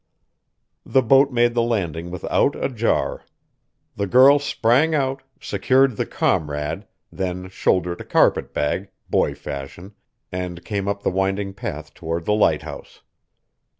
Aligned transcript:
The 0.83 1.03
boat 1.03 1.31
made 1.31 1.53
the 1.53 1.61
landing 1.61 2.09
without 2.09 2.55
a 2.55 2.69
jar. 2.69 3.23
The 3.95 4.07
girl 4.07 4.39
sprang 4.39 4.95
out, 4.95 5.21
secured 5.39 5.95
the 5.95 6.07
Comrade, 6.07 6.87
then 7.11 7.49
shouldered 7.49 8.01
a 8.01 8.03
carpet 8.03 8.51
bag, 8.51 8.89
boy 9.11 9.35
fashion, 9.35 9.93
and 10.31 10.65
came 10.65 10.87
up 10.87 11.03
the 11.03 11.11
winding 11.11 11.53
path 11.53 11.93
toward 11.93 12.25
the 12.25 12.33
lighthouse. 12.33 13.03